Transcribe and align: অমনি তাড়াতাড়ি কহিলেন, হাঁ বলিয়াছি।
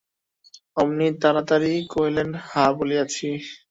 অমনি 0.77 1.07
তাড়াতাড়ি 1.21 1.73
কহিলেন, 1.91 2.29
হাঁ 2.47 2.69
বলিয়াছি। 2.77 3.27